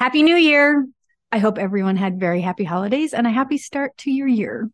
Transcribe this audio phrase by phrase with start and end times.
[0.00, 0.88] Happy New Year.
[1.30, 4.70] I hope everyone had very happy holidays and a happy start to your year.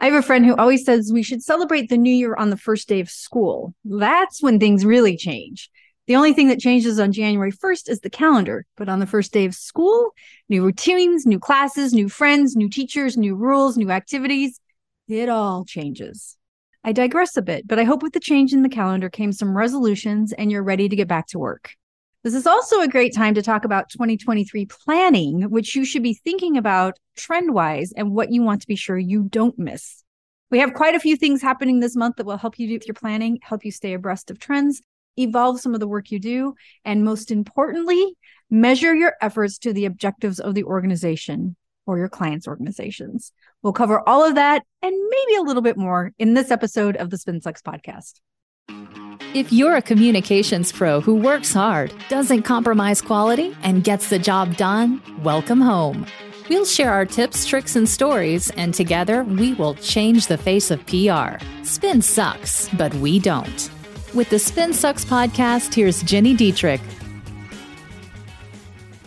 [0.00, 2.56] I have a friend who always says we should celebrate the new year on the
[2.56, 3.74] first day of school.
[3.84, 5.68] That's when things really change.
[6.06, 9.34] The only thing that changes on January 1st is the calendar, but on the first
[9.34, 10.14] day of school,
[10.48, 14.60] new routines, new classes, new friends, new teachers, new rules, new activities,
[15.08, 16.38] it all changes.
[16.82, 19.54] I digress a bit, but I hope with the change in the calendar came some
[19.54, 21.74] resolutions and you're ready to get back to work.
[22.22, 26.12] This is also a great time to talk about 2023 planning, which you should be
[26.12, 30.04] thinking about trend wise and what you want to be sure you don't miss.
[30.50, 32.86] We have quite a few things happening this month that will help you do with
[32.86, 34.82] your planning, help you stay abreast of trends,
[35.16, 38.14] evolve some of the work you do, and most importantly,
[38.50, 43.32] measure your efforts to the objectives of the organization or your clients' organizations.
[43.62, 47.08] We'll cover all of that and maybe a little bit more in this episode of
[47.08, 48.20] the SpinSucks podcast.
[49.32, 54.56] If you're a communications pro who works hard, doesn't compromise quality, and gets the job
[54.56, 56.04] done, welcome home.
[56.48, 60.84] We'll share our tips, tricks, and stories, and together we will change the face of
[60.86, 61.38] PR.
[61.62, 63.70] Spin sucks, but we don't.
[64.14, 66.80] With the Spin Sucks podcast, here's Gini Dietrich.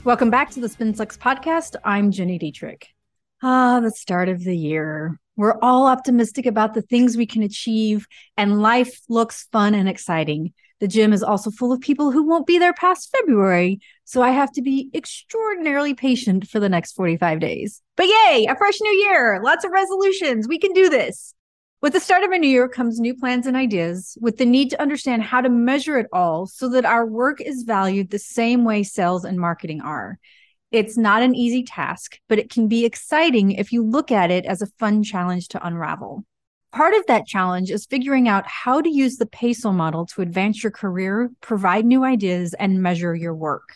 [0.06, 1.76] Welcome back to the Spin Sucks podcast.
[1.84, 2.93] I'm Gini Dietrich.
[3.46, 5.20] Ah, the start of the year.
[5.36, 10.54] We're all optimistic about the things we can achieve, and life looks fun and exciting.
[10.80, 14.30] The gym is also full of people who won't be there past February, so I
[14.30, 17.82] have to be extraordinarily patient for the next 45 days.
[17.98, 20.48] But yay, a fresh new year, lots of resolutions.
[20.48, 21.34] We can do this.
[21.82, 24.70] With the start of a new year comes new plans and ideas, with the need
[24.70, 28.64] to understand how to measure it all so that our work is valued the same
[28.64, 30.18] way sales and marketing are.
[30.74, 34.44] It's not an easy task, but it can be exciting if you look at it
[34.48, 36.26] as a fun challenge to unravel.
[36.72, 40.64] Part of that challenge is figuring out how to use the PESO model to advance
[40.64, 43.76] your career, provide new ideas, and measure your work.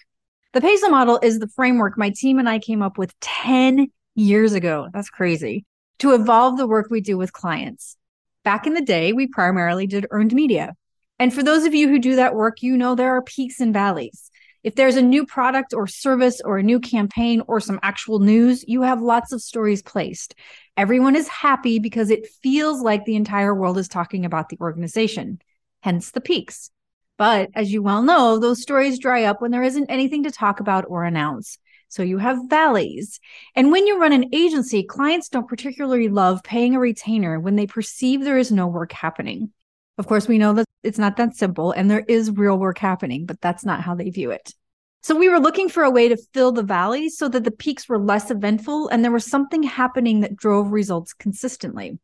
[0.53, 4.53] The PESO model is the framework my team and I came up with 10 years
[4.53, 4.87] ago.
[4.91, 5.65] That's crazy.
[5.99, 7.95] To evolve the work we do with clients.
[8.43, 10.73] Back in the day, we primarily did earned media.
[11.19, 13.71] And for those of you who do that work, you know there are peaks and
[13.71, 14.31] valleys.
[14.67, 18.66] If there's a new product or service or a new campaign or some actual news,
[18.67, 20.36] you have lots of stories placed.
[20.76, 25.39] Everyone is happy because it feels like the entire world is talking about the organization,
[25.83, 26.70] hence the peaks.
[27.17, 30.60] But as you well know, those stories dry up when there isn't anything to talk
[30.60, 31.58] about or announce.
[31.88, 33.22] So you have valleys.
[33.55, 37.67] And when you run an agency, clients don't particularly love paying a retainer when they
[37.67, 39.54] perceive there is no work happening.
[39.98, 43.26] Of course, we know that it's not that simple and there is real work happening,
[43.26, 44.54] but that's not how they view it.
[45.04, 47.88] So we were looking for a way to fill the valleys so that the peaks
[47.88, 51.98] were less eventful and there was something happening that drove results consistently.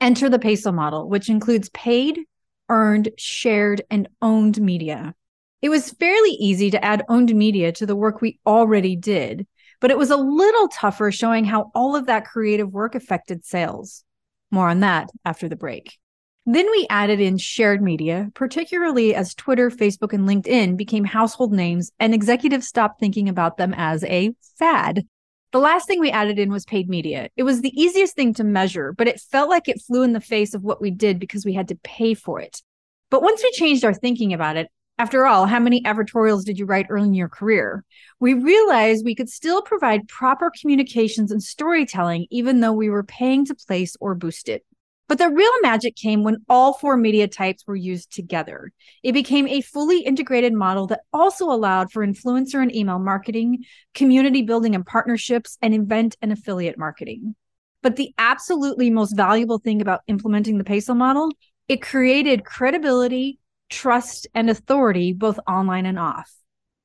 [0.00, 2.20] Enter the PESO model, which includes paid,
[2.68, 5.14] earned, shared, and owned media.
[5.62, 9.46] It was fairly easy to add owned media to the work we already did,
[9.80, 14.04] but it was a little tougher showing how all of that creative work affected sales.
[14.50, 15.98] More on that after the break.
[16.46, 21.92] Then we added in shared media, particularly as Twitter, Facebook, and LinkedIn became household names
[22.00, 25.06] and executives stopped thinking about them as a fad.
[25.52, 27.28] The last thing we added in was paid media.
[27.36, 30.20] It was the easiest thing to measure, but it felt like it flew in the
[30.20, 32.62] face of what we did because we had to pay for it.
[33.10, 36.66] But once we changed our thinking about it, after all, how many advertorials did you
[36.66, 37.84] write early in your career?
[38.20, 43.44] We realized we could still provide proper communications and storytelling, even though we were paying
[43.46, 44.64] to place or boost it.
[45.10, 48.70] But the real magic came when all four media types were used together.
[49.02, 54.42] It became a fully integrated model that also allowed for influencer and email marketing, community
[54.42, 57.34] building and partnerships, and event and affiliate marketing.
[57.82, 61.32] But the absolutely most valuable thing about implementing the PESO model,
[61.66, 66.32] it created credibility, trust, and authority both online and off.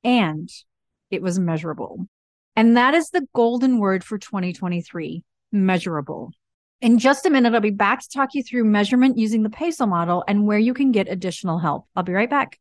[0.03, 0.49] And
[1.11, 2.07] it was measurable.
[2.55, 5.21] And that is the golden word for 2023
[5.51, 6.31] measurable.
[6.85, 9.87] In just a minute, I'll be back to talk you through measurement using the PESO
[9.87, 11.87] model and where you can get additional help.
[11.95, 12.59] I'll be right back.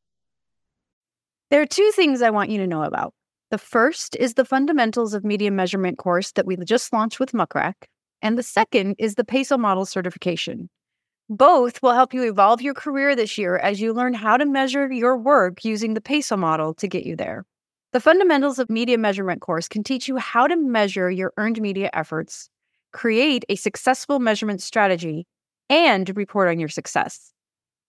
[1.51, 3.13] There are two things I want you to know about.
[3.51, 7.55] The first is the Fundamentals of Media Measurement course that we just launched with Muck
[7.55, 7.87] Rack,
[8.23, 10.71] and the second is the PESO model certification.
[11.29, 14.91] Both will help you evolve your career this year as you learn how to measure
[14.91, 17.45] your work using the PESO model to get you there.
[17.93, 21.91] The Fundamentals of Media Measurement course can teach you how to measure your earned media
[21.93, 22.49] efforts
[22.95, 25.27] create a successful measurement strategy,
[25.69, 27.33] and report on your success.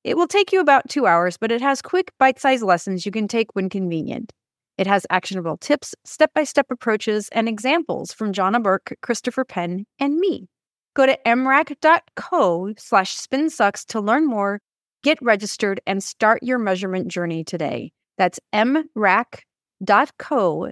[0.04, 3.12] It will take you about two hours, but it has quick, bite sized lessons you
[3.12, 4.34] can take when convenient.
[4.78, 9.86] It has actionable tips, step by step approaches, and examples from Johna Burke, Christopher Penn,
[10.00, 10.50] and me.
[10.96, 14.60] Go to mrac.co slash spinsucks to learn more,
[15.04, 17.92] get registered, and start your measurement journey today.
[18.18, 19.42] That's mrac.co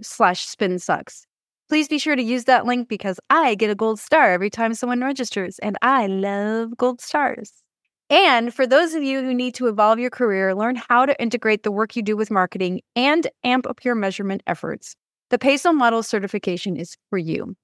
[0.01, 1.24] slash spinsucks.
[1.73, 4.75] Please be sure to use that link because I get a gold star every time
[4.75, 7.51] someone registers, and I love gold stars.
[8.11, 11.63] And for those of you who need to evolve your career, learn how to integrate
[11.63, 14.95] the work you do with marketing and amp up your measurement efforts,
[15.31, 17.55] the PESO Model certification is for you.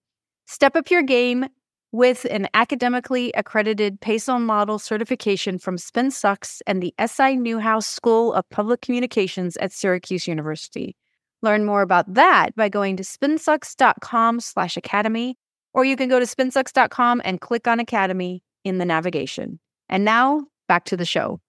[0.48, 1.46] Step up your game
[1.92, 8.50] with an academically accredited PESO Model certification from SpinSucks and the SI Newhouse School of
[8.50, 10.96] Public Communications at Syracuse University.
[11.42, 15.38] Learn more about that by going to spinsucks.com slash academy,
[15.74, 19.60] or you can go to spinsucks.com and click on Academy in the navigation.
[19.88, 21.40] And now back to the show.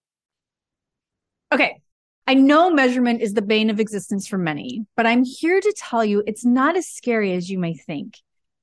[1.53, 1.81] Okay.
[2.27, 6.05] I know measurement is the bane of existence for many, but I'm here to tell
[6.05, 8.19] you it's not as scary as you may think.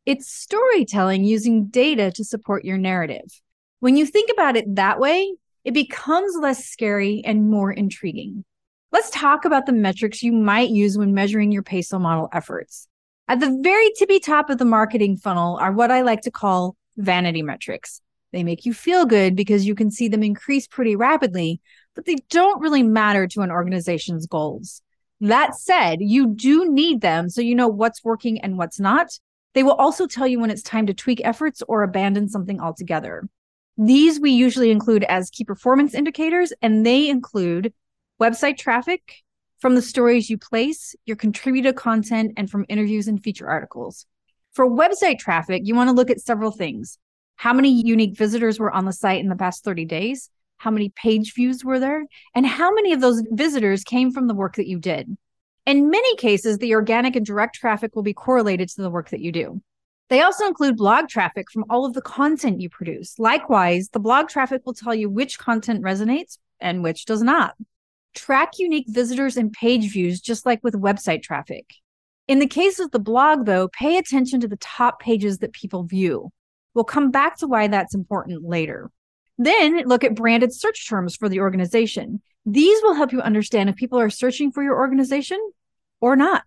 [0.07, 3.41] It's storytelling using data to support your narrative.
[3.81, 5.35] When you think about it that way,
[5.65, 8.45] it becomes less scary and more intriguing.
[8.91, 12.89] Let's talk about the metrics you might use when measuring your PESO model efforts.
[13.29, 16.75] At the very tippy top of the marketing funnel are what I like to call
[16.97, 18.01] vanity metrics.
[18.33, 21.61] They make you feel good because you can see them increase pretty rapidly,
[21.95, 24.81] but they don't really matter to an organization's goals.
[25.21, 29.09] That said, you do need them so you know what's working and what's not.
[29.53, 33.29] They will also tell you when it's time to tweak efforts or abandon something altogether.
[33.77, 37.75] These we usually include as key performance indicators, and they include
[38.21, 39.23] website traffic
[39.59, 44.07] from the stories you place, your contributed content, and from interviews and feature articles.
[44.53, 46.99] For website traffic, you want to look at several things.
[47.37, 50.31] How many unique visitors were on the site in the past 30 days?
[50.57, 52.05] How many page views were there?
[52.35, 55.17] And how many of those visitors came from the work that you did?
[55.67, 59.21] In many cases, the organic and direct traffic will be correlated to the work that
[59.21, 59.61] you do.
[60.09, 63.19] They also include blog traffic from all of the content you produce.
[63.19, 67.55] Likewise, the blog traffic will tell you which content resonates and which does not.
[68.19, 71.73] Track unique visitors and page views, just like with website traffic.
[72.27, 75.85] In the case of the blog, though, pay attention to the top pages that people
[75.85, 76.31] view.
[76.75, 78.91] We'll come back to why that's important later.
[79.39, 82.21] Then look at branded search terms for the organization.
[82.45, 85.39] These will help you understand if people are searching for your organization
[86.01, 86.43] or not.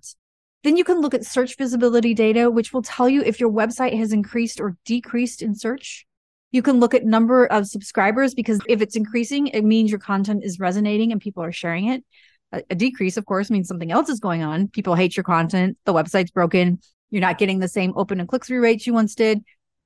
[0.66, 3.98] Then you can look at search visibility data, which will tell you if your website
[3.98, 6.06] has increased or decreased in search.
[6.52, 10.44] You can look at number of subscribers because if it's increasing, it means your content
[10.44, 12.04] is resonating and people are sharing it.
[12.52, 14.68] A, a decrease, of course, means something else is going on.
[14.68, 15.78] People hate your content.
[15.86, 16.80] The website's broken.
[17.10, 19.42] You're not getting the same open and click through rates you once did,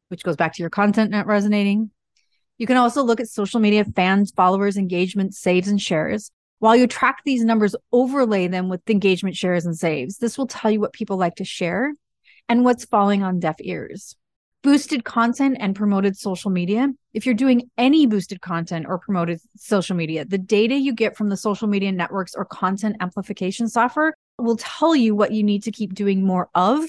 [0.09, 1.91] which goes back to your content not resonating.
[2.57, 6.31] You can also look at social media fans, followers, engagement, saves, and shares.
[6.59, 10.17] While you track these numbers, overlay them with engagement, shares, and saves.
[10.17, 11.93] This will tell you what people like to share
[12.49, 14.15] and what's falling on deaf ears
[14.65, 16.91] boosted content and promoted social media.
[17.13, 21.29] If you're doing any boosted content or promoted social media, the data you get from
[21.29, 25.71] the social media networks or content amplification software will tell you what you need to
[25.71, 26.83] keep doing more of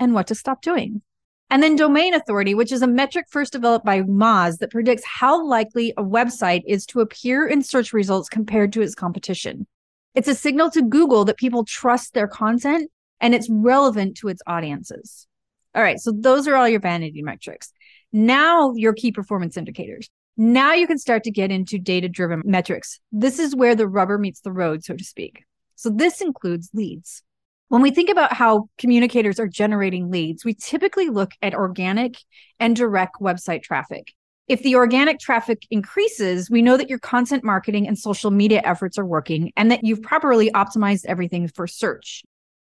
[0.00, 1.00] and what to stop doing.
[1.48, 5.46] And then domain authority, which is a metric first developed by Moz that predicts how
[5.46, 9.68] likely a website is to appear in search results compared to its competition.
[10.16, 12.90] It's a signal to Google that people trust their content
[13.20, 15.28] and it's relevant to its audiences.
[15.74, 15.98] All right.
[15.98, 17.72] So those are all your vanity metrics.
[18.12, 20.08] Now your key performance indicators.
[20.36, 23.00] Now you can start to get into data driven metrics.
[23.10, 25.44] This is where the rubber meets the road, so to speak.
[25.76, 27.22] So this includes leads.
[27.68, 32.16] When we think about how communicators are generating leads, we typically look at organic
[32.60, 34.12] and direct website traffic.
[34.48, 38.98] If the organic traffic increases, we know that your content marketing and social media efforts
[38.98, 42.22] are working and that you've properly optimized everything for search.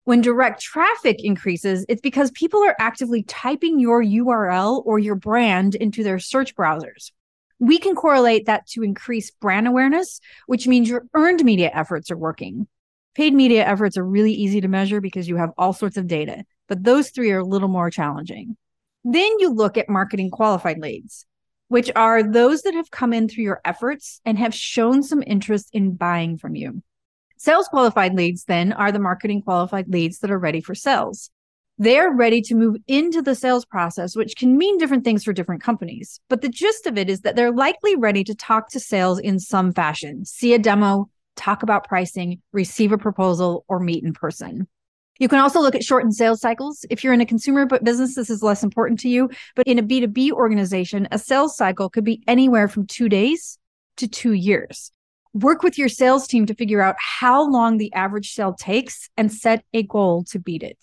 [0.07, 5.75] When direct traffic increases, it's because people are actively typing your URL or your brand
[5.75, 7.11] into their search browsers.
[7.59, 12.17] We can correlate that to increased brand awareness, which means your earned media efforts are
[12.17, 12.69] working.
[13.17, 16.45] Paid media efforts are really easy to measure because you have all sorts of data,
[16.69, 18.57] but those three are a little more challenging.
[19.03, 21.27] Then you look at marketing qualified leads,
[21.67, 25.71] which are those that have come in through your efforts and have shown some interest
[25.73, 26.85] in buying from you.
[27.39, 31.31] Sales qualified leads then are the marketing qualified leads that are ready for sales.
[31.79, 35.63] They're ready to move into the sales process, which can mean different things for different
[35.63, 36.19] companies.
[36.31, 39.39] But the gist of it is that they're likely ready to talk to sales in
[39.39, 44.67] some fashion, see a demo, talk about pricing, receive a proposal, or meet in person.
[45.19, 46.87] You can also look at shortened sales cycles.
[46.89, 49.29] If you're in a consumer business, this is less important to you.
[49.55, 53.59] But in a B2B organization, a sales cycle could be anywhere from two days
[53.99, 54.93] to two years
[55.43, 59.33] work with your sales team to figure out how long the average sale takes and
[59.33, 60.79] set a goal to beat it.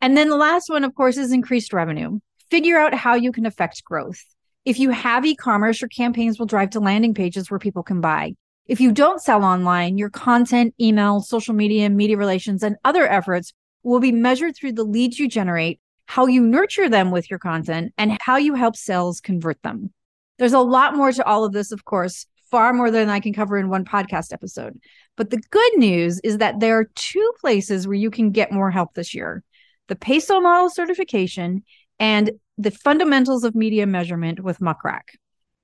[0.00, 2.20] And then the last one, of course, is increased revenue.
[2.48, 4.22] Figure out how you can affect growth.
[4.64, 8.00] If you have e commerce, your campaigns will drive to landing pages where people can
[8.00, 8.34] buy.
[8.66, 13.52] If you don't sell online, your content, email, social media, media relations, and other efforts
[13.82, 17.92] will be measured through the leads you generate, how you nurture them with your content,
[17.98, 19.92] and how you help sales convert them.
[20.38, 23.32] There's a lot more to all of this, of course, far more than I can
[23.32, 24.78] cover in one podcast episode.
[25.16, 28.70] But the good news is that there are two places where you can get more
[28.70, 29.42] help this year
[29.88, 31.64] the PESO model certification
[31.98, 35.12] and the fundamentals of media measurement with Muck Rack.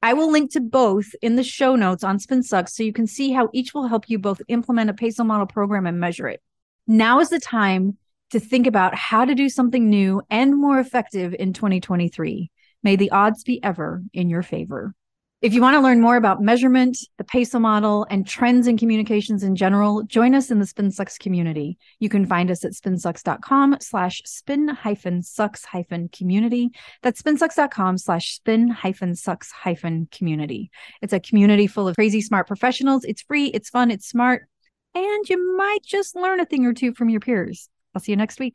[0.03, 3.33] I will link to both in the show notes on SpinSucks so you can see
[3.33, 6.43] how each will help you both implement a PESO model program and measure it.
[6.87, 7.97] Now is the time
[8.31, 12.50] to think about how to do something new and more effective in 2023.
[12.83, 14.95] May the odds be ever in your favor.
[15.44, 19.42] If you want to learn more about measurement, the PESO model, and trends in communications
[19.42, 21.76] in general, join us in the SpinSucks community.
[22.00, 26.70] You can find us at spinsucks.com slash spin hyphen sucks hyphen community.
[27.02, 30.70] That's spinsucks.com slash spin hyphen sucks hyphen community.
[31.02, 33.04] It's a community full of crazy smart professionals.
[33.04, 34.48] It's free, it's fun, it's smart,
[34.94, 37.68] and you might just learn a thing or two from your peers.
[37.94, 38.54] I'll see you next week.